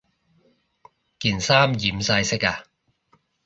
[1.19, 2.63] 件衫染晒色呀